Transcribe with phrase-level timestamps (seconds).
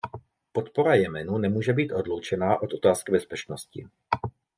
[0.51, 3.85] Podpora Jemenu nemůže být odloučena od otázky bezpečnosti.